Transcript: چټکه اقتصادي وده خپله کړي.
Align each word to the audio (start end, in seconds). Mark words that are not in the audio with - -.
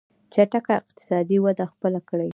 چټکه 0.33 0.73
اقتصادي 0.81 1.37
وده 1.41 1.65
خپله 1.73 1.99
کړي. 2.09 2.29